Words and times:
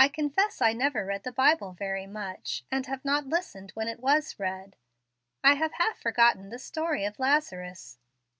I 0.00 0.08
confess 0.08 0.60
I 0.60 0.72
never 0.72 1.04
read 1.06 1.22
the 1.22 1.30
Bible 1.30 1.74
very 1.74 2.08
much, 2.08 2.64
and 2.72 2.86
have 2.88 3.04
not 3.04 3.28
listened 3.28 3.70
when 3.74 3.86
it 3.86 4.00
was 4.00 4.36
read. 4.40 4.74
I 5.44 5.54
have 5.54 5.74
half 5.74 5.96
forgotten 6.00 6.48
the 6.48 6.58
story 6.58 7.04
of 7.04 7.20
Lazarus. 7.20 8.00